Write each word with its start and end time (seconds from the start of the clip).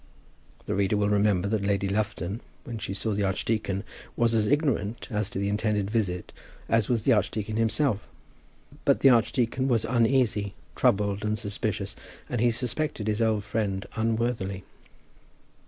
The 0.65 0.73
reader 0.73 0.97
will 0.97 1.09
remember 1.09 1.47
that 1.47 1.61
Lady 1.61 1.87
Lufton, 1.87 2.41
when 2.63 2.79
she 2.79 2.91
saw 2.91 3.13
the 3.13 3.21
archdeacon, 3.21 3.83
was 4.17 4.33
as 4.33 4.47
ignorant 4.47 5.07
as 5.11 5.29
to 5.29 5.37
the 5.37 5.47
intended 5.47 5.91
visit 5.91 6.33
as 6.67 6.89
was 6.89 7.03
the 7.03 7.13
archdeacon 7.13 7.57
himself. 7.57 7.99
But 8.83 9.01
the 9.01 9.09
archdeacon 9.11 9.67
was 9.67 9.85
uneasy, 9.85 10.55
troubled, 10.75 11.23
and 11.23 11.37
suspicious; 11.37 11.95
and 12.27 12.41
he 12.41 12.49
suspected 12.49 13.05
his 13.07 13.21
old 13.21 13.43
friend 13.43 13.85
unworthily. 13.95 14.63